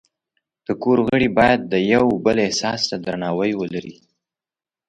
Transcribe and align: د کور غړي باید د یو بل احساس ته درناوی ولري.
د 0.65 0.67
کور 0.83 0.97
غړي 1.07 1.29
باید 1.39 1.61
د 1.73 1.75
یو 1.93 2.05
بل 2.25 2.37
احساس 2.47 2.81
ته 2.89 2.95
درناوی 3.05 3.51
ولري. 3.61 3.95